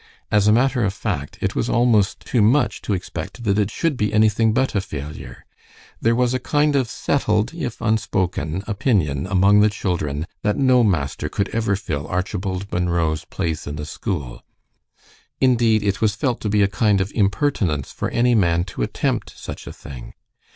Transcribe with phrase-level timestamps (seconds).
[0.31, 3.97] As a matter of fact, it was almost too much to expect that it should
[3.97, 5.45] be anything but a failure.
[6.01, 11.29] There was a kind of settled if unspoken opinion among the children that no master
[11.29, 14.41] could ever fill Archibald Munro's place in the school.
[15.39, 19.37] Indeed, it was felt to be a kind of impertinence for any man to attempt
[19.37, 20.15] such a thing.